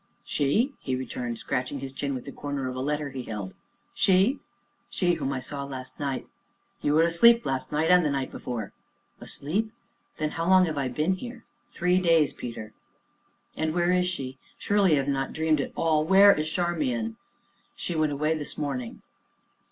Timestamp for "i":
5.31-5.39, 10.75-10.87, 14.93-14.95